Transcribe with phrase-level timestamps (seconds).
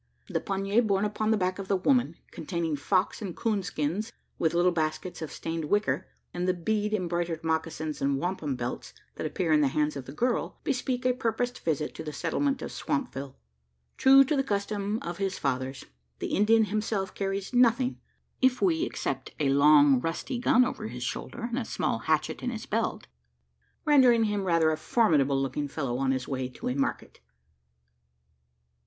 [0.27, 4.55] The pannier borne upon the back of the woman, containing fox and coon skins, with
[4.55, 9.53] little baskets of stained wicker and the bead embroidered mocassins and wampum belts that appear
[9.53, 13.35] in the hands of the girl bespeak a purposed visit to the settlement of Swampville.
[13.95, 15.85] True to the custom "of his fathers,"
[16.17, 17.99] the Indian himself carries nothing
[18.41, 22.49] if we except a long rusty gun over his shoulder, and a small hatchet in
[22.49, 23.05] his belt:
[23.85, 27.19] rendering him rather a formidable looking fellow on his way to a market.